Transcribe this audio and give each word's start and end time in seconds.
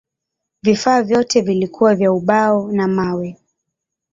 Vifaa 0.63 1.01
vyote 1.03 1.41
vilikuwa 1.41 1.95
vya 1.95 2.11
ubao 2.13 2.71
na 2.71 2.87
mawe. 2.87 3.37